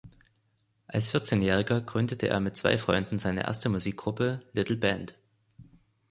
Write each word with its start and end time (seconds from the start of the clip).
Als 0.87 1.11
Vierzehnjähriger 1.11 1.79
gründete 1.81 2.27
er 2.27 2.39
mit 2.39 2.57
zwei 2.57 2.79
Freunden 2.79 3.19
seine 3.19 3.43
erste 3.43 3.69
Musikgruppe 3.69 4.41
„Little 4.51 4.77
Band“. 4.77 5.13